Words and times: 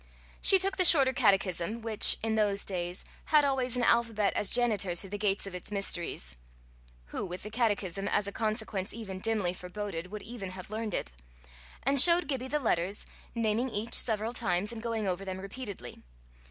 She 0.41 0.57
took 0.57 0.77
the 0.77 0.83
Shorter 0.83 1.13
Catechism, 1.13 1.83
which, 1.83 2.17
in 2.23 2.33
those 2.33 2.65
days, 2.65 3.05
had 3.25 3.45
always 3.45 3.77
an 3.77 3.83
alphabet 3.83 4.33
as 4.35 4.49
janitor 4.49 4.95
to 4.95 5.07
the 5.07 5.17
gates 5.19 5.45
of 5.45 5.53
its 5.53 5.71
mysteries 5.71 6.37
who, 7.09 7.23
with 7.23 7.43
the 7.43 7.51
catechism 7.51 8.07
as 8.07 8.25
a 8.25 8.31
consequence 8.31 8.93
even 8.95 9.19
dimly 9.19 9.53
foreboded, 9.53 10.07
would 10.07 10.23
even 10.23 10.49
have 10.53 10.71
learned 10.71 10.95
it? 10.95 11.11
and 11.83 12.01
showed 12.01 12.27
Gibbie 12.27 12.47
the 12.47 12.57
letters, 12.57 13.05
naming 13.35 13.69
each 13.69 13.93
several 13.93 14.33
times, 14.33 14.71
and 14.71 14.81
going 14.81 15.05
over 15.07 15.23
them 15.23 15.39
repeatedly. 15.39 16.01